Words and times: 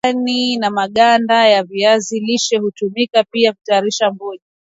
Majani 0.03 0.57
na 0.57 0.69
maganda 0.69 1.47
ya 1.47 1.63
viazi 1.63 2.19
lishe 2.19 2.57
hutumika 2.57 3.23
pia 3.23 3.53
kutayarisha 3.53 4.11
mboji 4.11 4.43